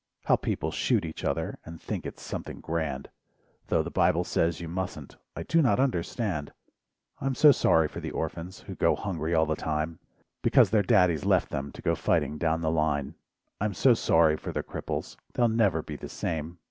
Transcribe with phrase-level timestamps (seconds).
[0.23, 3.07] How people shoot each other, And think it "something grand,"
[3.67, 6.51] Tho the Bible says you mustn't I do not understand!
[7.19, 9.99] I'm so sorry for the orphans, Who go hungry all the time,
[10.41, 13.13] Because their daddies left them To go fighting down the line,
[13.59, 16.57] I'm so sorry for the cripples, They'll never be the same.